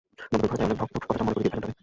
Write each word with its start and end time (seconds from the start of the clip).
মন্তব্যের 0.31 0.49
ঘরে 0.51 0.57
তাই 0.59 0.67
অনেক 0.67 0.77
ভক্ত 0.81 0.95
কথাটা 1.03 1.23
মনে 1.25 1.35
করিয়ে 1.35 1.47
দিতে 1.47 1.55
থাকেন 1.55 1.61
তাঁদের। 1.65 1.79